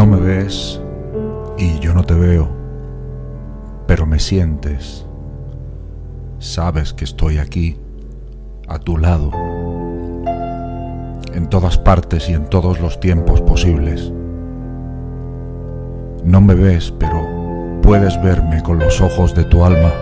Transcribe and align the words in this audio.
No 0.00 0.06
me 0.06 0.16
ves 0.18 0.80
y 1.58 1.78
yo 1.80 1.92
no 1.92 2.04
te 2.04 2.14
veo, 2.14 2.48
pero 3.86 4.06
me 4.06 4.18
sientes. 4.18 5.04
Sabes 6.38 6.94
que 6.94 7.04
estoy 7.04 7.36
aquí, 7.36 7.76
a 8.66 8.78
tu 8.78 8.96
lado, 8.96 9.30
en 11.34 11.48
todas 11.50 11.76
partes 11.76 12.30
y 12.30 12.32
en 12.32 12.46
todos 12.46 12.80
los 12.80 12.98
tiempos 12.98 13.42
posibles. 13.42 14.10
No 16.24 16.40
me 16.40 16.54
ves, 16.54 16.94
pero 16.98 17.20
puedes 17.82 18.18
verme 18.22 18.62
con 18.62 18.78
los 18.78 19.02
ojos 19.02 19.34
de 19.34 19.44
tu 19.44 19.66
alma. 19.66 19.92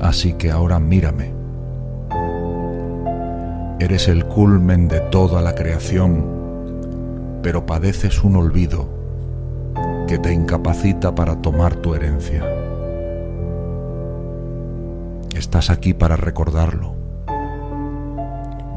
Así 0.00 0.32
que 0.32 0.50
ahora 0.50 0.78
mírame. 0.80 1.34
Eres 3.80 4.08
el 4.08 4.24
culmen 4.24 4.88
de 4.88 5.00
toda 5.00 5.42
la 5.42 5.54
creación, 5.54 6.43
pero 7.44 7.66
padeces 7.66 8.24
un 8.24 8.36
olvido 8.36 8.88
que 10.08 10.18
te 10.18 10.32
incapacita 10.32 11.14
para 11.14 11.42
tomar 11.42 11.76
tu 11.76 11.94
herencia. 11.94 12.42
Estás 15.36 15.68
aquí 15.68 15.92
para 15.92 16.16
recordarlo. 16.16 16.94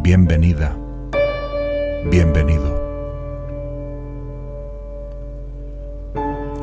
Bienvenida, 0.01 0.75
bienvenido. 2.11 2.75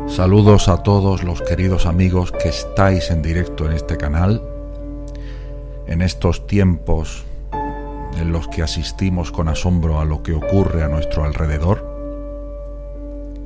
Saludos 0.06 0.68
a 0.68 0.82
todos 0.82 1.24
los 1.24 1.40
queridos 1.40 1.86
amigos 1.86 2.32
que 2.32 2.50
estáis 2.50 3.10
en 3.10 3.22
directo 3.22 3.64
en 3.64 3.72
este 3.72 3.96
canal, 3.96 4.42
en 5.86 6.02
estos 6.02 6.46
tiempos 6.46 7.24
en 8.18 8.30
los 8.30 8.46
que 8.48 8.62
asistimos 8.62 9.32
con 9.32 9.48
asombro 9.48 10.00
a 10.00 10.04
lo 10.04 10.22
que 10.22 10.34
ocurre 10.34 10.84
a 10.84 10.88
nuestro 10.88 11.24
alrededor. 11.24 11.93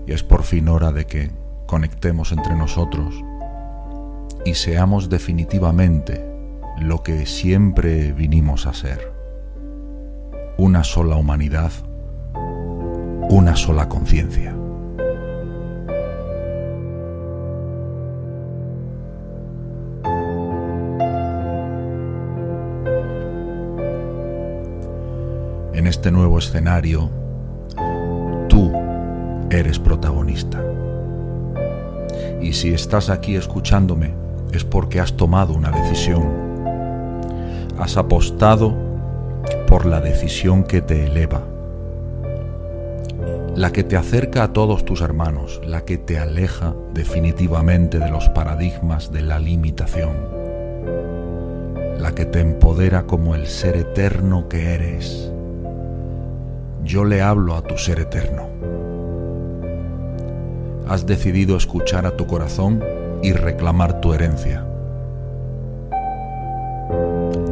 Y 0.09 0.13
es 0.13 0.23
por 0.23 0.43
fin 0.43 0.71
hora 0.71 0.91
de 0.91 1.05
que 1.05 1.31
conectemos 1.67 2.33
entre 2.33 2.57
nosotros 2.57 3.23
y 4.47 4.55
seamos 4.55 5.11
definitivamente 5.11 6.25
lo 6.79 7.03
que 7.03 7.27
siempre 7.27 8.13
vinimos 8.15 8.67
a 8.67 8.73
ser. 8.73 9.13
Una 10.57 10.83
sola 10.83 11.17
humanidad, 11.17 11.73
una 13.29 13.55
sola 13.55 13.91
conciencia. 13.91 14.55
en 25.75 25.87
este 25.87 26.11
nuevo 26.11 26.39
escenario, 26.39 27.09
eres 29.51 29.79
protagonista. 29.79 30.63
Y 32.41 32.53
si 32.53 32.73
estás 32.73 33.11
aquí 33.11 33.37
escuchándome, 33.37 34.13
es 34.53 34.65
porque 34.65 35.01
has 35.01 35.15
tomado 35.15 35.55
una 35.55 35.71
decisión. 35.71 36.29
Has 37.79 37.97
apostado 37.97 38.75
por 39.67 39.87
la 39.87 40.01
decisión 40.01 40.65
que 40.65 40.83
te 40.83 41.07
eleva, 41.07 41.43
la 43.55 43.73
que 43.73 43.85
te 43.85 43.97
acerca 43.97 44.45
a 44.45 44.53
todos 44.53 44.85
tus 44.85 45.01
hermanos, 45.01 45.61
la 45.65 45.85
que 45.85 45.99
te 45.99 46.19
aleja 46.19 46.75
definitivamente 46.93 47.99
de 47.99 48.11
los 48.11 48.29
paradigmas 48.29 49.13
de 49.13 49.23
la 49.23 49.39
limitación, 49.39 50.17
la 51.99 52.13
que 52.15 52.25
te 52.25 52.41
empodera 52.41 53.05
como 53.05 53.35
el 53.35 53.47
ser 53.47 53.77
eterno 53.77 54.49
que 54.49 54.75
eres 54.75 55.33
yo 56.89 57.05
le 57.05 57.21
hablo 57.21 57.55
a 57.55 57.63
tu 57.63 57.77
ser 57.77 58.01
eterno. 58.01 58.49
Has 60.89 61.05
decidido 61.05 61.59
escuchar 61.59 62.07
a 62.07 62.17
tu 62.17 62.27
corazón 62.27 62.83
y 63.23 63.33
reclamar 63.33 64.01
tu 64.01 64.15
herencia. 64.15 64.65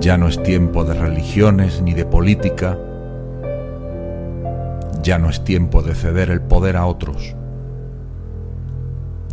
Ya 0.01 0.17
no 0.17 0.27
es 0.27 0.43
tiempo 0.43 0.85
de 0.85 0.95
religiones 0.95 1.83
ni 1.83 1.93
de 1.93 2.07
política. 2.07 2.79
Ya 5.03 5.19
no 5.19 5.29
es 5.29 5.45
tiempo 5.45 5.83
de 5.83 5.95
ceder 5.95 6.31
el 6.31 6.41
poder 6.41 6.79
a 6.79 6.87
otros. 6.87 7.37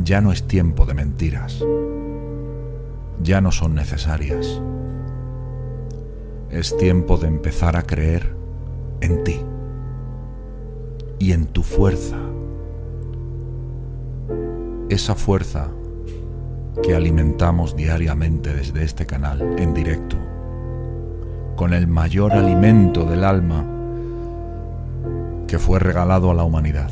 Ya 0.04 0.20
no 0.20 0.34
es 0.34 0.48
tiempo 0.48 0.86
de 0.86 0.96
mentiras. 0.96 1.64
Ya 3.22 3.40
no 3.40 3.54
son 3.54 3.74
necesarias. 3.74 4.62
Es 6.50 6.76
tiempo 6.76 7.18
de 7.18 7.28
empezar 7.28 7.78
a 7.78 7.84
creer 7.84 8.36
en 9.00 9.24
ti 9.24 9.40
y 11.20 11.32
en 11.32 11.46
tu 11.46 11.64
fuerza. 11.64 12.18
Esa 14.94 15.16
fuerza 15.16 15.70
que 16.84 16.94
alimentamos 16.94 17.76
diariamente 17.76 18.54
desde 18.54 18.84
este 18.84 19.08
canal 19.08 19.42
en 19.58 19.74
directo, 19.74 20.18
con 21.56 21.74
el 21.74 21.88
mayor 21.88 22.34
alimento 22.34 23.04
del 23.04 23.24
alma 23.24 23.66
que 25.48 25.58
fue 25.58 25.80
regalado 25.80 26.30
a 26.30 26.36
la 26.36 26.44
humanidad, 26.44 26.92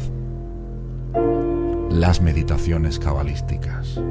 las 1.92 2.24
meditaciones 2.24 2.98
cabalísticas. 2.98 4.02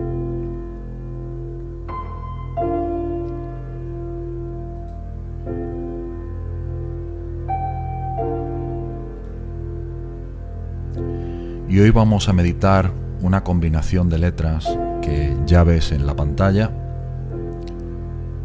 Y 11.68 11.80
hoy 11.80 11.90
vamos 11.90 12.28
a 12.28 12.32
meditar 12.32 12.99
una 13.22 13.44
combinación 13.44 14.08
de 14.08 14.18
letras 14.18 14.66
que 15.02 15.36
ya 15.46 15.62
ves 15.64 15.92
en 15.92 16.06
la 16.06 16.16
pantalla. 16.16 16.70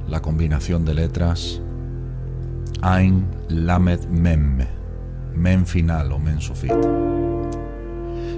La 0.10 0.22
combinación 0.22 0.86
de 0.86 0.94
letras 0.94 1.62
Ain 2.82 3.26
Lamed 3.50 4.06
Mem, 4.10 4.60
Mem 5.34 5.66
final 5.66 6.12
o 6.12 6.20
Men 6.20 6.42
Sufit. 6.42 6.74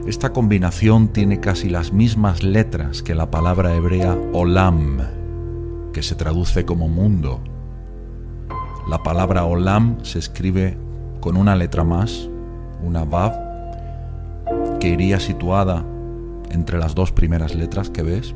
Esta 0.05 0.31
combinación 0.31 1.09
tiene 1.09 1.39
casi 1.39 1.69
las 1.69 1.91
mismas 1.91 2.43
letras 2.43 3.03
que 3.03 3.13
la 3.13 3.29
palabra 3.29 3.75
hebrea 3.75 4.17
Olam, 4.31 4.99
que 5.91 6.01
se 6.01 6.15
traduce 6.15 6.65
como 6.65 6.87
mundo. 6.87 7.41
La 8.89 9.03
palabra 9.03 9.43
Olam 9.43 9.97
se 10.03 10.19
escribe 10.19 10.77
con 11.19 11.35
una 11.35 11.55
letra 11.55 11.83
más, 11.83 12.29
una 12.81 13.03
Vav, 13.03 13.33
que 14.79 14.89
iría 14.89 15.19
situada 15.19 15.83
entre 16.51 16.77
las 16.77 16.95
dos 16.95 17.11
primeras 17.11 17.55
letras 17.55 17.89
que 17.89 18.03
ves. 18.03 18.35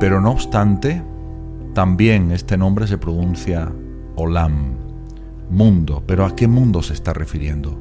Pero 0.00 0.20
no 0.20 0.30
obstante, 0.30 1.02
también 1.74 2.30
este 2.32 2.56
nombre 2.56 2.86
se 2.86 2.98
pronuncia 2.98 3.72
Olam, 4.16 4.76
mundo. 5.50 6.02
¿Pero 6.06 6.24
a 6.24 6.34
qué 6.34 6.48
mundo 6.48 6.82
se 6.82 6.94
está 6.94 7.12
refiriendo? 7.12 7.78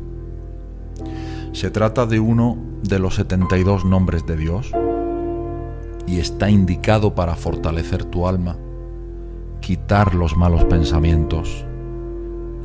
Se 1.51 1.72
trata 1.72 2.06
de 2.06 2.20
uno 2.20 2.58
de 2.84 3.00
los 3.00 3.15
72 3.15 3.86
nombres 3.86 4.25
de 4.25 4.38
Dios 4.38 4.72
y 6.06 6.20
está 6.20 6.50
indicado 6.50 7.15
para 7.15 7.36
fortalecer 7.36 8.06
tu 8.06 8.27
alma, 8.27 8.58
quitar 9.60 10.15
los 10.15 10.38
malos 10.38 10.63
pensamientos 10.65 11.65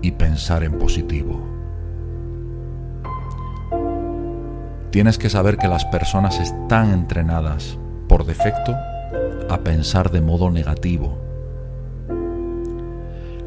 y 0.02 0.12
pensar 0.12 0.64
en 0.64 0.79
positivo. 0.79 1.51
Tienes 4.92 5.16
que 5.16 5.30
saber 5.30 5.56
que 5.56 5.68
las 5.68 5.87
personas 5.87 6.38
están 6.38 6.92
entrenadas 6.92 7.78
por 8.08 8.26
defecto 8.26 8.75
a 9.49 9.61
pensar 9.64 10.11
de 10.11 10.20
modo 10.20 10.50
negativo. 10.50 11.16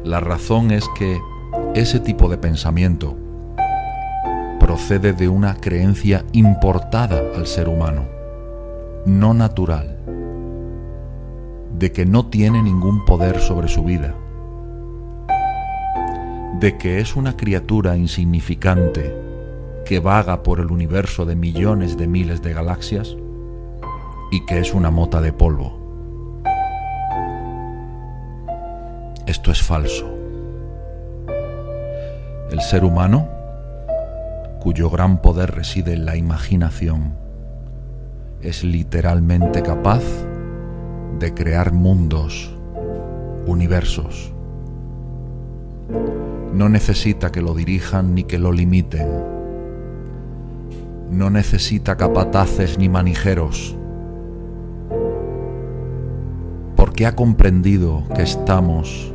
La 0.02 0.18
razón 0.18 0.72
es 0.72 0.84
que 0.98 1.20
ese 1.76 2.00
tipo 2.00 2.28
de 2.28 2.36
pensamiento 2.36 3.16
procede 4.58 5.12
de 5.12 5.28
una 5.28 5.54
creencia 5.54 6.24
importada 6.32 7.22
al 7.36 7.46
ser 7.46 7.68
humano, 7.68 8.06
no 9.04 9.32
natural, 9.32 9.98
de 11.78 11.92
que 11.92 12.06
no 12.06 12.26
tiene 12.26 12.60
ningún 12.60 13.04
poder 13.04 13.38
sobre 13.38 13.68
su 13.68 13.84
vida, 13.84 14.16
de 16.58 16.76
que 16.76 16.98
es 16.98 17.14
una 17.14 17.36
criatura 17.36 17.96
insignificante 17.96 19.25
que 19.86 20.00
vaga 20.00 20.42
por 20.42 20.58
el 20.58 20.72
universo 20.72 21.24
de 21.24 21.36
millones 21.36 21.96
de 21.96 22.08
miles 22.08 22.42
de 22.42 22.52
galaxias 22.52 23.16
y 24.32 24.44
que 24.44 24.58
es 24.58 24.74
una 24.74 24.90
mota 24.90 25.20
de 25.20 25.32
polvo. 25.32 25.78
Esto 29.26 29.52
es 29.52 29.62
falso. 29.62 30.12
El 32.50 32.60
ser 32.60 32.84
humano, 32.84 33.28
cuyo 34.58 34.90
gran 34.90 35.22
poder 35.22 35.52
reside 35.52 35.92
en 35.92 36.04
la 36.04 36.16
imaginación, 36.16 37.14
es 38.42 38.64
literalmente 38.64 39.62
capaz 39.62 40.02
de 41.20 41.32
crear 41.32 41.72
mundos, 41.72 42.52
universos. 43.46 44.32
No 46.52 46.68
necesita 46.68 47.30
que 47.30 47.40
lo 47.40 47.54
dirijan 47.54 48.16
ni 48.16 48.24
que 48.24 48.40
lo 48.40 48.50
limiten 48.50 49.35
no 51.10 51.30
necesita 51.30 51.96
capataces 51.96 52.78
ni 52.78 52.88
manijeros, 52.88 53.76
porque 56.76 57.06
ha 57.06 57.14
comprendido 57.14 58.04
que 58.14 58.22
estamos 58.22 59.12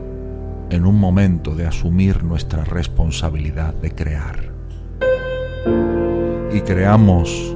en 0.70 0.86
un 0.86 1.00
momento 1.00 1.56
de 1.56 1.68
asumir 1.68 2.24
nuestra 2.24 2.64
responsabilidad 2.64 3.74
de 3.74 3.92
crear. 3.92 4.52
Y 6.54 6.62
creamos, 6.62 7.56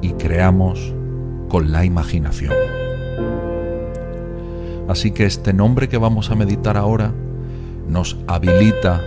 y 0.00 0.12
creamos 0.12 0.94
con 1.48 1.72
la 1.72 1.84
imaginación. 1.84 2.54
Así 4.88 5.12
que 5.12 5.24
este 5.24 5.52
nombre 5.52 5.88
que 5.88 5.98
vamos 5.98 6.30
a 6.30 6.34
meditar 6.34 6.76
ahora 6.76 7.12
nos 7.88 8.16
habilita 8.26 9.00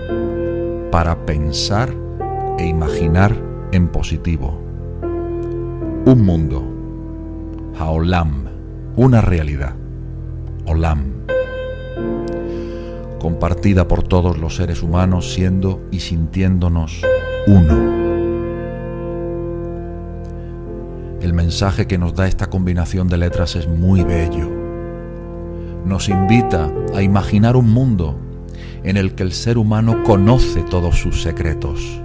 para 0.92 1.26
pensar 1.26 1.94
e 2.58 2.66
imaginar 2.68 3.53
en 3.74 3.88
positivo. 3.88 4.62
Un 6.06 6.22
mundo, 6.24 6.64
Haolam, 7.80 8.46
una 8.96 9.20
realidad, 9.20 9.74
Olam, 10.68 11.06
compartida 13.20 13.88
por 13.88 14.04
todos 14.04 14.38
los 14.38 14.58
seres 14.58 14.84
humanos 14.84 15.34
siendo 15.34 15.82
y 15.92 16.02
sintiéndonos 16.02 17.02
uno. 17.48 18.04
El 21.22 21.34
mensaje 21.34 21.88
que 21.88 21.98
nos 21.98 22.14
da 22.14 22.28
esta 22.28 22.52
combinación 22.52 23.08
de 23.08 23.18
letras 23.18 23.56
es 23.56 23.68
muy 23.68 24.04
bello. 24.04 24.52
Nos 25.84 26.10
invita 26.10 26.72
a 26.94 27.02
imaginar 27.02 27.56
un 27.56 27.72
mundo 27.72 28.20
en 28.84 28.98
el 28.98 29.16
que 29.16 29.24
el 29.24 29.32
ser 29.32 29.58
humano 29.58 30.04
conoce 30.04 30.62
todos 30.62 31.00
sus 31.00 31.24
secretos 31.24 32.03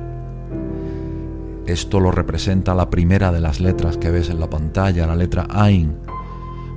esto 1.68 2.00
lo 2.00 2.10
representa 2.10 2.75
la 2.75 2.88
primera 2.88 3.30
de 3.30 3.40
las 3.40 3.60
letras 3.60 3.98
que 3.98 4.10
ves 4.10 4.30
en 4.30 4.40
la 4.40 4.48
pantalla, 4.48 5.06
la 5.06 5.14
letra 5.14 5.46
Ain, 5.50 5.98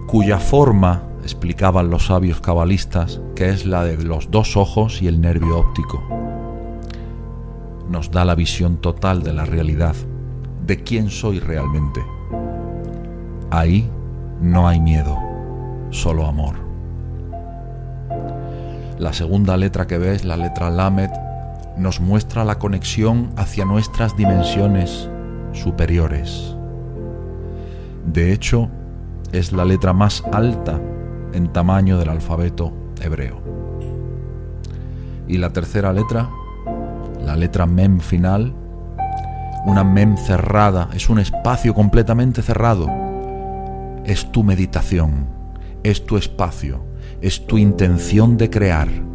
cuya 0.06 0.38
forma, 0.38 1.04
explicaban 1.24 1.90
los 1.90 2.08
sabios 2.08 2.42
cabalistas, 2.42 3.22
que 3.34 3.50
es 3.50 3.66
la 3.66 3.86
de 3.86 4.04
los 4.04 4.32
dos 4.32 4.58
ojos 4.58 5.02
y 5.02 5.08
el 5.08 5.22
nervio 5.22 5.58
óptico. 5.58 6.04
Nos 7.90 8.12
da 8.12 8.26
la 8.26 8.36
visión 8.36 8.78
total 8.78 9.24
de 9.24 9.32
la 9.32 9.46
realidad, 9.46 9.96
de 10.68 10.84
quién 10.84 11.10
soy 11.10 11.40
realmente. 11.40 12.04
Ahí 13.50 13.90
no 14.42 14.68
hay 14.68 14.82
miedo, 14.82 15.18
solo 15.92 16.26
amor. 16.26 16.56
La 19.00 19.14
segunda 19.14 19.56
letra 19.56 19.88
que 19.88 19.98
ves, 19.98 20.26
la 20.26 20.36
letra 20.36 20.70
Lamed, 20.70 21.12
nos 21.82 22.00
muestra 22.00 22.46
la 22.46 22.60
conexión 22.60 23.32
hacia 23.36 23.66
nuestras 23.66 24.16
dimensiones 24.16 25.10
superiores. 25.52 26.56
De 28.06 28.32
hecho, 28.32 28.70
es 29.32 29.52
la 29.52 29.66
letra 29.66 29.94
más 29.94 30.24
alta 30.32 30.80
en 31.34 31.52
tamaño 31.52 31.98
del 31.98 32.10
alfabeto 32.10 32.74
hebreo. 33.02 33.42
Y 35.28 35.38
la 35.38 35.52
tercera 35.52 35.92
letra, 35.92 36.30
la 37.26 37.36
letra 37.36 37.66
mem 37.66 38.00
final, 38.00 38.54
una 39.66 39.84
mem 39.84 40.18
cerrada, 40.18 40.90
es 40.94 41.10
un 41.10 41.20
espacio 41.20 41.74
completamente 41.74 42.42
cerrado. 42.42 42.88
Es 44.06 44.32
tu 44.32 44.44
meditación, 44.44 45.28
es 45.84 46.06
tu 46.06 46.18
espacio, 46.18 46.84
es 47.22 47.46
tu 47.46 47.58
intención 47.58 48.38
de 48.38 48.50
crear 48.50 49.11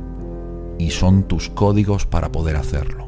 y 0.79 0.91
son 0.91 1.25
tus 1.25 1.49
códigos 1.49 2.07
para 2.07 2.31
poder 2.33 2.57
hacerlo. 2.57 3.07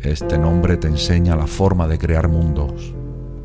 Este 0.00 0.36
nombre 0.36 0.76
te 0.76 0.88
enseña 0.88 1.36
la 1.36 1.46
forma 1.46 1.88
de 1.88 1.98
crear 1.98 2.28
mundos, 2.28 2.92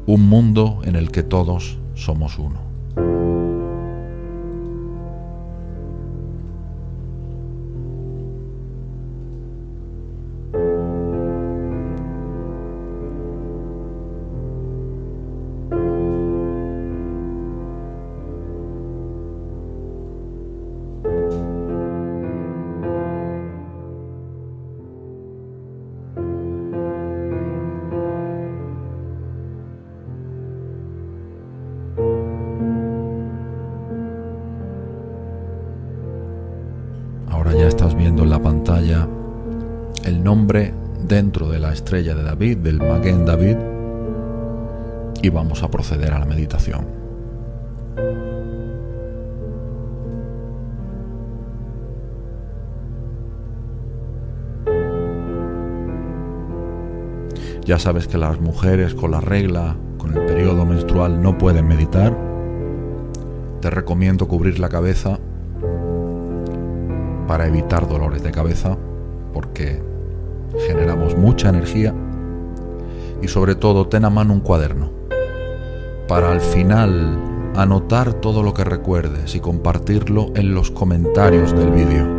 un 0.06 0.27
mundo 0.27 0.82
en 0.84 0.96
el 0.96 1.12
que 1.12 1.24
todos 1.24 1.80
somos 1.94 2.39
uno. 2.39 2.67
Del 42.38 42.77
Maguen 42.77 43.25
David, 43.25 43.58
y 45.24 45.29
vamos 45.29 45.63
a 45.63 45.72
proceder 45.72 46.13
a 46.13 46.20
la 46.20 46.25
meditación. 46.27 46.86
Ya 57.65 57.79
sabes 57.79 58.08
que 58.08 58.20
las 58.20 58.39
mujeres 58.39 58.94
con 58.94 59.10
la 59.10 59.20
regla, 59.20 59.75
con 59.98 60.15
el 60.15 60.24
periodo 60.27 60.63
menstrual, 60.63 61.20
no 61.20 61.39
pueden 61.39 61.67
meditar. 61.67 62.15
Te 63.62 63.72
recomiendo 63.72 64.27
cubrir 64.27 64.60
la 64.60 64.70
cabeza 64.70 65.20
para 67.27 67.48
evitar 67.48 67.89
dolores 67.89 68.22
de 68.22 68.32
cabeza, 68.32 68.77
porque 69.34 69.82
generamos 70.67 71.17
mucha 71.17 71.50
energía 71.50 71.96
y 73.22 73.28
sobre 73.28 73.56
todo 73.56 73.88
ten 73.88 74.06
a 74.06 74.10
mano 74.10 74.34
un 74.34 74.42
cuaderno 74.42 74.92
para 76.08 76.32
al 76.32 76.42
final 76.42 77.18
anotar 77.56 78.14
todo 78.14 78.44
lo 78.44 78.54
que 78.54 78.64
recuerdes 78.64 79.36
y 79.36 79.40
compartirlo 79.40 80.32
en 80.36 80.54
los 80.54 80.72
comentarios 80.72 81.54
del 81.54 81.72
vídeo. 81.72 82.18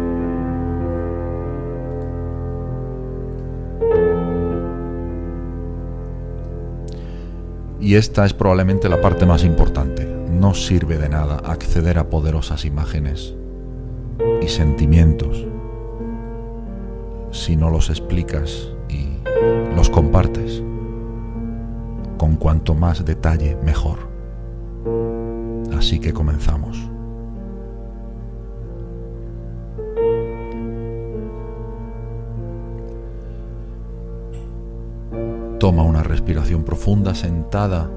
Y 7.81 7.95
esta 7.95 8.26
es 8.26 8.35
probablemente 8.35 8.88
la 8.88 9.00
parte 9.00 9.25
más 9.25 9.45
importante. 9.45 10.05
No 10.05 10.52
sirve 10.52 10.99
de 10.99 11.09
nada 11.09 11.37
acceder 11.37 11.99
a 11.99 12.11
poderosas 12.11 12.64
imágenes 12.64 13.35
y 14.43 14.49
sentimientos 14.49 15.47
si 17.31 17.57
no 17.57 17.71
los 17.71 17.88
explicas 17.88 18.69
y 18.88 19.09
los 19.75 19.88
compartes. 19.88 20.62
Con 22.18 22.37
cuanto 22.37 22.75
más 22.75 23.04
detalle, 23.04 23.56
mejor. 23.64 23.98
Así 25.76 26.00
que 26.00 26.12
comenzamos. 26.12 26.78
Toma 35.58 35.82
una 35.82 36.02
respiración 36.02 36.64
profunda 36.64 37.14
sentada 37.14 37.90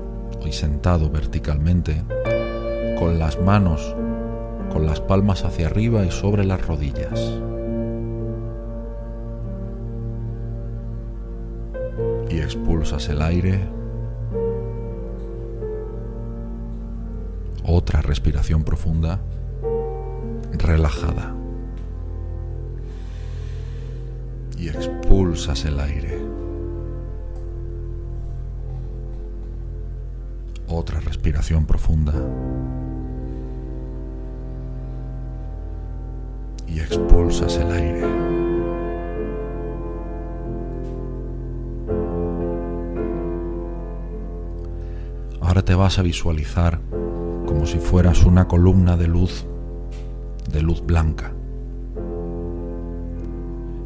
y 0.45 0.51
sentado 0.51 1.09
verticalmente, 1.09 2.03
con 2.97 3.19
las 3.19 3.39
manos 3.39 3.95
con 4.71 4.85
las 4.85 5.01
palmas 5.01 5.43
hacia 5.43 5.67
arriba 5.67 6.05
y 6.05 6.11
sobre 6.11 6.45
las 6.45 6.65
rodillas. 6.65 7.19
Y 12.29 12.39
expulsas 12.39 13.09
el 13.09 13.21
aire. 13.21 13.80
Otra 17.91 18.03
respiración 18.03 18.63
profunda, 18.63 19.19
relajada. 20.53 21.35
Y 24.57 24.69
expulsas 24.69 25.65
el 25.65 25.77
aire. 25.77 26.17
Otra 30.69 31.01
respiración 31.01 31.65
profunda. 31.65 32.13
y 36.69 36.79
expulsas 36.79 37.57
el 37.57 37.71
aire. 37.71 38.05
Ahora 45.41 45.61
te 45.65 45.75
vas 45.75 45.99
a 45.99 46.01
visualizar 46.01 46.79
si 47.71 47.79
fueras 47.79 48.25
una 48.25 48.49
columna 48.49 48.97
de 48.97 49.07
luz, 49.07 49.45
de 50.51 50.61
luz 50.61 50.85
blanca. 50.85 51.31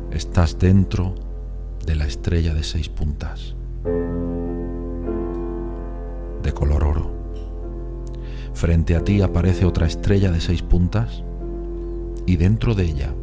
Estás 0.10 0.58
dentro 0.58 1.14
de 1.86 1.94
la 1.94 2.08
estrella 2.08 2.56
de 2.56 2.64
seis 2.64 2.90
puntas, 2.90 3.56
de 6.42 6.52
color 6.52 6.84
oro. 6.84 7.12
Frente 8.56 8.96
a 8.96 9.04
ti 9.04 9.22
aparece 9.22 9.66
otra 9.66 9.86
estrella 9.86 10.32
de 10.32 10.42
seis 10.42 10.64
puntas 10.64 11.24
y 12.26 12.38
dentro 12.38 12.74
de 12.74 12.86
ella 12.86 13.14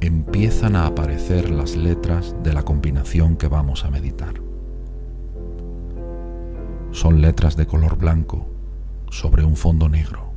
empiezan 0.00 0.76
a 0.76 0.86
aparecer 0.86 1.50
las 1.50 1.74
letras 1.74 2.36
de 2.44 2.52
la 2.52 2.62
combinación 2.62 3.36
que 3.36 3.48
vamos 3.48 3.84
a 3.84 3.90
meditar. 3.90 4.34
Son 6.92 7.20
letras 7.20 7.56
de 7.56 7.66
color 7.66 7.98
blanco 7.98 8.49
sobre 9.10 9.44
un 9.44 9.56
fondo 9.56 9.88
negro. 9.88 10.30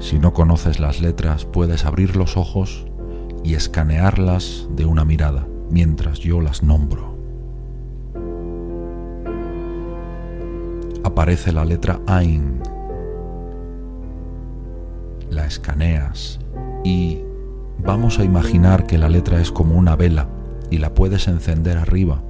Si 0.00 0.18
no 0.18 0.32
conoces 0.32 0.80
las 0.80 1.00
letras, 1.00 1.44
puedes 1.44 1.84
abrir 1.84 2.16
los 2.16 2.36
ojos 2.36 2.86
y 3.44 3.54
escanearlas 3.54 4.68
de 4.74 4.86
una 4.86 5.04
mirada 5.04 5.46
mientras 5.70 6.18
yo 6.18 6.40
las 6.40 6.62
nombro. 6.62 7.16
Aparece 11.04 11.52
la 11.52 11.64
letra 11.64 12.00
Ain. 12.06 12.60
La 15.30 15.46
escaneas 15.46 16.40
y 16.82 17.20
vamos 17.78 18.18
a 18.18 18.24
imaginar 18.24 18.86
que 18.86 18.98
la 18.98 19.08
letra 19.08 19.40
es 19.40 19.52
como 19.52 19.76
una 19.76 19.96
vela 19.96 20.28
y 20.70 20.78
la 20.78 20.94
puedes 20.94 21.28
encender 21.28 21.78
arriba, 21.78 22.22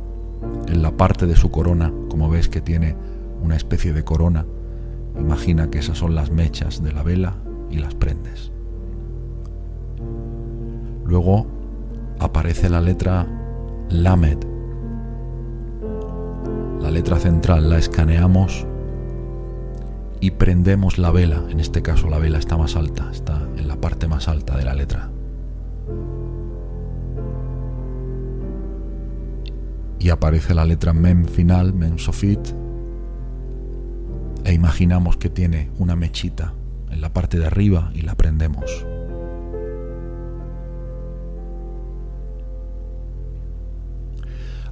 en 0.67 0.83
la 0.83 0.97
parte 0.97 1.27
de 1.27 1.37
su 1.37 1.51
corona, 1.51 1.93
como 2.09 2.29
ves 2.29 2.49
que 2.49 2.61
tiene 2.61 2.97
una 3.43 3.57
especie 3.57 3.93
de 3.93 4.05
corona. 4.05 4.47
Imagina 5.19 5.71
que 5.71 5.79
esas 5.79 5.99
son 5.99 6.15
las 6.15 6.31
mechas 6.31 6.83
de 6.83 6.93
la 6.93 7.03
vela 7.03 7.37
y 7.71 7.79
las 7.79 7.95
prendes. 7.95 8.53
Luego 11.05 11.47
aparece 12.19 12.69
la 12.69 12.81
letra 12.81 13.27
Lamed. 13.89 14.39
La 16.81 16.91
letra 16.91 17.19
central 17.19 17.69
la 17.69 17.79
escaneamos 17.79 18.67
y 20.21 20.33
prendemos 20.33 20.99
la 20.99 21.11
vela. 21.11 21.43
En 21.49 21.61
este 21.61 21.83
caso 21.83 22.09
la 22.09 22.19
vela 22.19 22.39
está 22.39 22.57
más 22.57 22.77
alta, 22.77 23.11
está 23.11 23.49
en 23.57 23.69
la 23.69 23.77
parte 23.77 24.07
más 24.07 24.29
alta 24.29 24.57
de 24.57 24.65
la 24.65 24.75
letra. 24.75 25.11
Y 29.99 30.09
aparece 30.09 30.55
la 30.55 30.65
letra 30.65 30.93
Mem 30.93 31.27
final, 31.27 31.75
Mem 31.75 31.99
Sofit. 31.99 32.60
E 34.51 34.53
imaginamos 34.53 35.17
que 35.17 35.31
tiene 35.31 35.71
una 35.79 35.95
mechita 35.95 36.55
en 36.91 37.01
la 37.01 37.13
parte 37.13 37.39
de 37.39 37.47
arriba 37.47 37.93
y 37.95 38.03
la 38.03 38.17
prendemos. 38.17 38.85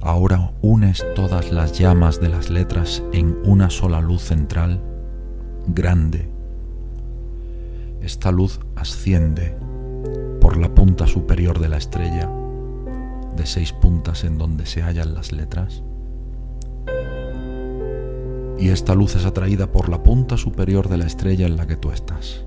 Ahora 0.01 0.51
unes 0.61 1.05
todas 1.15 1.53
las 1.53 1.79
llamas 1.79 2.19
de 2.19 2.27
las 2.27 2.49
letras 2.49 3.01
en 3.13 3.37
una 3.45 3.69
sola 3.69 4.01
luz 4.01 4.21
central, 4.21 4.81
grande. 5.67 6.29
Esta 8.01 8.33
luz 8.33 8.59
asciende 8.75 9.55
por 10.41 10.57
la 10.57 10.75
punta 10.75 11.07
superior 11.07 11.57
de 11.57 11.69
la 11.69 11.77
estrella, 11.77 12.29
de 13.37 13.45
seis 13.45 13.71
puntas 13.71 14.25
en 14.25 14.37
donde 14.37 14.65
se 14.65 14.81
hallan 14.81 15.13
las 15.13 15.31
letras. 15.31 15.83
Y 18.59 18.69
esta 18.69 18.93
luz 18.93 19.15
es 19.15 19.25
atraída 19.25 19.71
por 19.71 19.87
la 19.87 20.03
punta 20.03 20.35
superior 20.35 20.89
de 20.89 20.97
la 20.97 21.05
estrella 21.05 21.47
en 21.47 21.55
la 21.55 21.65
que 21.65 21.77
tú 21.77 21.91
estás. 21.91 22.45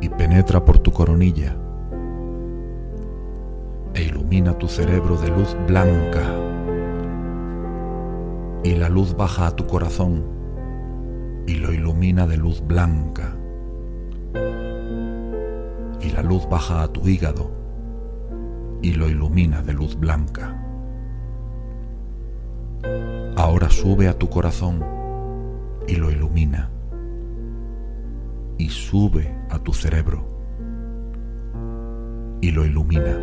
Y 0.00 0.08
penetra 0.08 0.64
por 0.64 0.78
tu 0.78 0.90
coronilla 0.90 1.54
e 3.94 4.04
ilumina 4.04 4.56
tu 4.56 4.68
cerebro 4.68 5.18
de 5.18 5.28
luz 5.28 5.54
blanca. 5.66 6.24
Y 8.64 8.74
la 8.76 8.88
luz 8.88 9.14
baja 9.14 9.48
a 9.48 9.56
tu 9.56 9.66
corazón 9.66 10.24
y 11.46 11.56
lo 11.56 11.72
ilumina 11.72 12.26
de 12.26 12.38
luz 12.38 12.62
blanca. 12.66 13.36
Y 16.00 16.10
la 16.10 16.22
luz 16.22 16.48
baja 16.48 16.82
a 16.82 16.88
tu 16.88 17.06
hígado 17.06 17.50
y 18.80 18.94
lo 18.94 19.10
ilumina 19.10 19.60
de 19.62 19.74
luz 19.74 19.94
blanca. 19.94 20.61
Ahora 23.36 23.70
sube 23.70 24.08
a 24.08 24.18
tu 24.18 24.28
corazón 24.28 24.84
y 25.86 25.96
lo 25.96 26.10
ilumina. 26.10 26.70
Y 28.58 28.68
sube 28.68 29.34
a 29.50 29.58
tu 29.58 29.72
cerebro 29.72 30.32
y 32.42 32.50
lo 32.50 32.66
ilumina. 32.66 33.16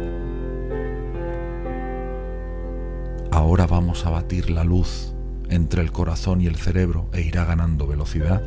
Ahora 3.32 3.68
vamos 3.68 4.06
a 4.06 4.10
batir 4.10 4.50
la 4.50 4.64
luz 4.64 5.14
entre 5.50 5.82
el 5.82 5.92
corazón 5.92 6.42
y 6.42 6.48
el 6.48 6.56
cerebro 6.56 7.10
e 7.14 7.22
irá 7.22 7.46
ganando 7.46 7.86
velocidad. 7.86 8.42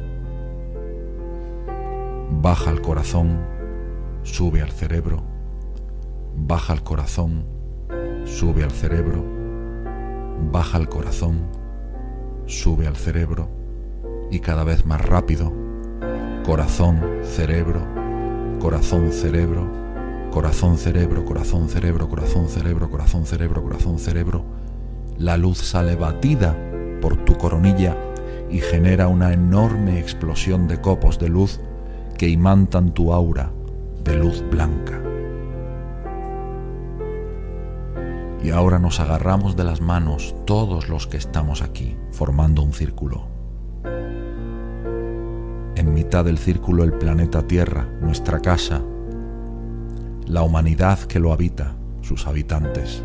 Baja 2.41 2.71
el 2.71 2.81
corazón, 2.81 3.39
sube 4.23 4.63
al 4.63 4.73
cerebro, 4.73 5.23
baja 6.35 6.73
el 6.73 6.83
corazón, 6.83 7.45
sube 8.25 8.65
al 8.65 8.71
cerebro, 8.71 9.42
baja 10.51 10.79
el 10.79 10.89
corazón, 10.89 11.41
sube 12.47 12.87
al 12.87 12.97
cerebro 12.97 13.49
y 14.31 14.41
cada 14.41 14.65
vez 14.65 14.87
más 14.87 15.01
rápido, 15.01 15.53
corazón, 16.45 17.01
cerebro, 17.23 17.81
corazón, 18.61 19.13
cerebro, 19.13 19.71
corazón, 20.31 20.79
cerebro, 20.79 21.25
corazón, 21.25 21.69
cerebro, 21.69 22.09
corazón, 22.09 22.49
cerebro, 22.49 22.91
corazón, 22.91 23.27
cerebro, 23.27 23.63
corazón, 23.63 23.99
cerebro 23.99 24.45
la 25.19 25.37
luz 25.37 25.59
sale 25.59 25.95
batida 25.95 26.57
por 27.01 27.17
tu 27.25 27.37
coronilla 27.37 27.97
y 28.51 28.59
genera 28.59 29.09
una 29.09 29.33
enorme 29.33 29.99
explosión 29.99 30.69
de 30.69 30.81
copos 30.81 31.19
de 31.19 31.29
luz 31.29 31.61
que 32.19 32.29
imantan 32.29 32.93
tu 32.93 33.13
aura 33.13 33.53
de 34.05 34.17
luz 34.17 34.43
blanca. 34.51 35.12
Y 38.43 38.51
ahora 38.51 38.79
nos 38.79 39.01
agarramos 39.01 39.57
de 39.57 39.65
las 39.65 39.81
manos 39.81 40.35
todos 40.47 40.89
los 40.89 41.07
que 41.07 41.17
estamos 41.17 41.63
aquí, 41.63 41.97
formando 42.11 42.63
un 42.63 42.73
círculo. 42.73 43.29
En 45.75 45.95
mitad 45.95 46.25
del 46.25 46.39
círculo 46.39 46.85
el 46.85 46.93
planeta 46.93 47.47
Tierra, 47.47 47.89
nuestra 48.01 48.41
casa, 48.41 48.83
la 50.27 50.43
humanidad 50.43 50.99
que 51.01 51.19
lo 51.19 51.33
habita, 51.33 51.77
sus 52.01 52.27
habitantes 52.27 53.05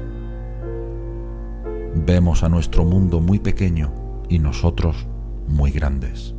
vemos 2.05 2.43
a 2.43 2.49
nuestro 2.49 2.85
mundo 2.85 3.19
muy 3.19 3.39
pequeño 3.39 3.91
y 4.29 4.39
nosotros 4.39 5.07
muy 5.47 5.71
grandes. 5.71 6.35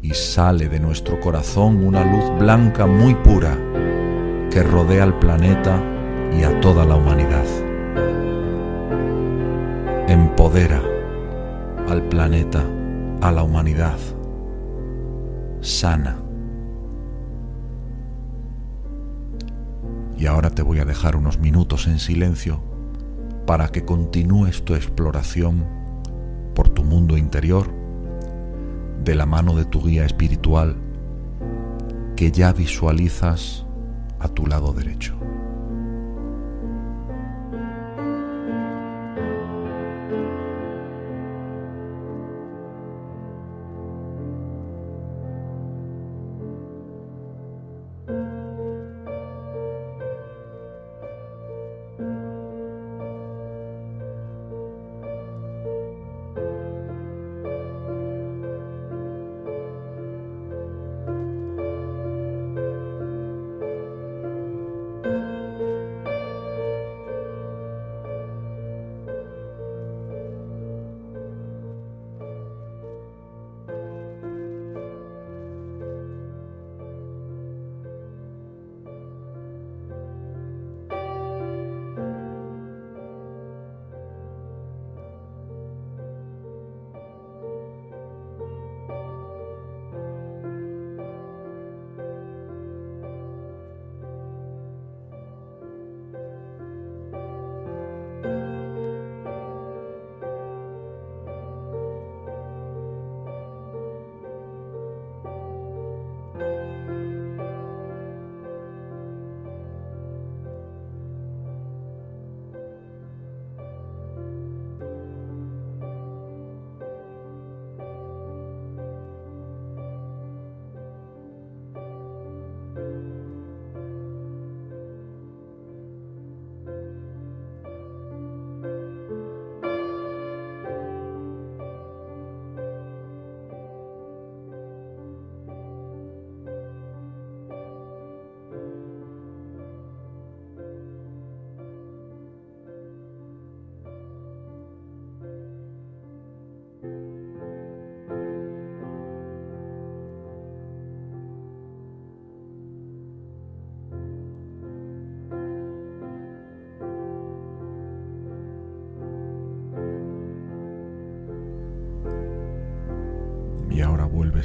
Y 0.00 0.14
sale 0.14 0.68
de 0.68 0.80
nuestro 0.80 1.20
corazón 1.20 1.84
una 1.84 2.04
luz 2.04 2.38
blanca 2.38 2.86
muy 2.86 3.14
pura 3.16 3.58
que 4.50 4.62
rodea 4.62 5.04
al 5.04 5.18
planeta 5.18 5.82
y 6.38 6.42
a 6.42 6.60
toda 6.60 6.84
la 6.84 6.96
humanidad. 6.96 7.44
Empodera 10.08 10.82
al 11.88 12.02
planeta, 12.08 12.64
a 13.20 13.32
la 13.32 13.42
humanidad. 13.42 13.98
Sana 15.60 16.28
Y 20.18 20.26
ahora 20.26 20.50
te 20.50 20.62
voy 20.62 20.80
a 20.80 20.84
dejar 20.84 21.14
unos 21.14 21.38
minutos 21.38 21.86
en 21.86 22.00
silencio 22.00 22.60
para 23.46 23.68
que 23.68 23.84
continúes 23.84 24.64
tu 24.64 24.74
exploración 24.74 25.64
por 26.54 26.68
tu 26.68 26.82
mundo 26.82 27.16
interior 27.16 27.72
de 29.04 29.14
la 29.14 29.26
mano 29.26 29.54
de 29.54 29.64
tu 29.64 29.80
guía 29.80 30.04
espiritual 30.04 30.76
que 32.16 32.32
ya 32.32 32.52
visualizas 32.52 33.64
a 34.20 34.28
tu 34.28 34.46
lado 34.46 34.72
derecho. 34.72 35.17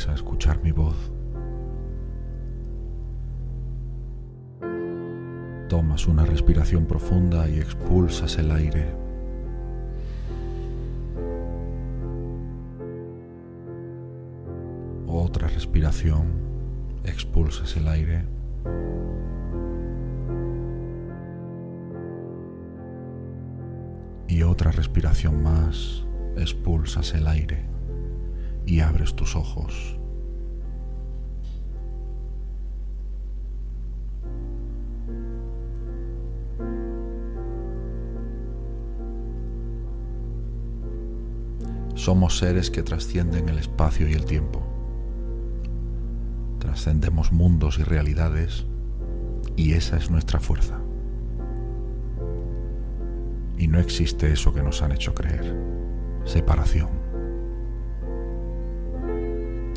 A 0.08 0.14
escuchar 0.14 0.62
mi 0.64 0.72
voz. 0.72 0.96
Tomas 5.70 6.08
una 6.08 6.26
respiración 6.26 6.86
profunda 6.86 7.48
y 7.48 7.60
expulsas 7.60 8.38
el 8.38 8.52
aire. 8.52 8.86
Otra 15.08 15.48
respiración, 15.48 16.28
expulsas 17.04 17.76
el 17.78 17.88
aire. 17.88 18.26
Y 24.28 24.44
otra 24.44 24.72
respiración 24.72 25.44
más, 25.44 26.06
expulsas 26.36 27.14
el 27.14 27.28
aire 27.28 27.73
y 28.66 28.80
abres 28.80 29.16
tus 29.16 29.36
ojos. 29.36 29.98
Somos 41.96 42.38
seres 42.38 42.70
que 42.70 42.84
trascienden 42.84 43.48
el 43.48 43.60
espacio 43.60 44.10
y 44.10 44.14
el 44.14 44.26
tiempo. 44.26 44.62
Trascendemos 46.60 47.32
mundos 47.32 47.80
y 47.80 47.84
realidades 47.84 48.66
y 49.56 49.74
esa 49.74 49.98
es 49.98 50.10
nuestra 50.12 50.40
fuerza. 50.40 50.80
Y 53.58 53.68
no 53.68 53.80
existe 53.80 54.34
eso 54.34 54.54
que 54.54 54.64
nos 54.64 54.82
han 54.82 54.92
hecho 54.92 55.14
creer, 55.14 55.56
separación 56.26 57.03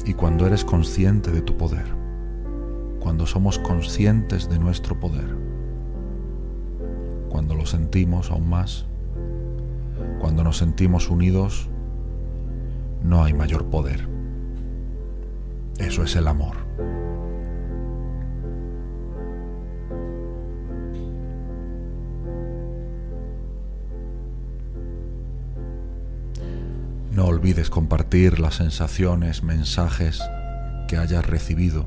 y 0.07 0.15
cuando 0.15 0.47
eres 0.47 0.65
consciente 0.65 1.33
de 1.33 1.43
tu 1.43 1.57
poder, 1.57 1.85
cuando 3.01 3.27
somos 3.27 3.59
conscientes 3.59 4.49
de 4.49 4.59
nuestro 4.59 4.99
poder, 4.99 5.37
cuando 7.29 7.57
lo 7.57 7.67
sentimos 7.67 8.31
aún 8.31 8.49
más, 8.49 8.87
cuando 10.21 10.45
nos 10.45 10.59
sentimos 10.59 11.11
unidos, 11.11 11.69
no 13.03 13.25
hay 13.25 13.35
mayor 13.35 13.67
poder. 13.67 14.09
Eso 15.79 16.05
es 16.05 16.15
el 16.15 16.29
amor. 16.29 16.66
Olvides 27.47 27.71
compartir 27.71 28.41
las 28.41 28.57
sensaciones, 28.57 29.45
mensajes 29.45 30.21
que 30.89 30.97
hayas 30.97 31.25
recibido. 31.25 31.87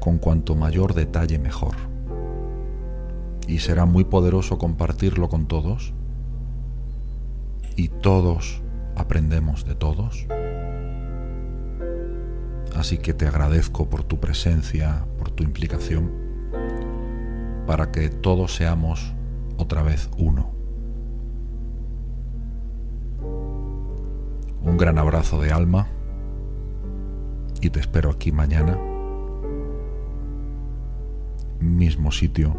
Con 0.00 0.18
cuanto 0.18 0.56
mayor 0.56 0.94
detalle 0.94 1.38
mejor. 1.38 1.76
Y 3.46 3.60
será 3.60 3.86
muy 3.86 4.02
poderoso 4.02 4.58
compartirlo 4.58 5.28
con 5.28 5.46
todos. 5.46 5.94
Y 7.76 7.86
todos 7.86 8.60
aprendemos 8.96 9.64
de 9.64 9.76
todos. 9.76 10.26
Así 12.74 12.98
que 12.98 13.14
te 13.14 13.28
agradezco 13.28 13.88
por 13.88 14.02
tu 14.02 14.18
presencia, 14.18 15.06
por 15.18 15.30
tu 15.30 15.44
implicación, 15.44 16.10
para 17.68 17.92
que 17.92 18.08
todos 18.08 18.56
seamos 18.56 19.14
otra 19.56 19.84
vez 19.84 20.10
uno. 20.18 20.61
Un 24.64 24.76
gran 24.76 24.98
abrazo 24.98 25.40
de 25.40 25.52
alma 25.52 25.88
y 27.60 27.70
te 27.70 27.80
espero 27.80 28.10
aquí 28.10 28.32
mañana. 28.32 28.78
Mismo 31.60 32.10
sitio, 32.10 32.56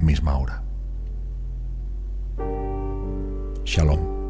misma 0.00 0.36
hora. 0.36 0.62
Shalom. 3.64 4.21